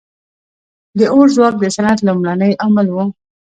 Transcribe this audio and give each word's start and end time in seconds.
•د 0.99 0.99
اور 1.13 1.27
ځواک 1.35 1.55
د 1.59 1.63
صنعت 1.75 1.99
لومړنی 2.07 2.51
عامل 2.61 2.87
و. 2.91 2.97